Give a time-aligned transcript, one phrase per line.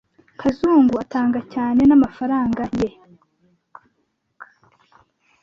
[0.41, 2.89] Kazungu atanga cyane namafaranga ye.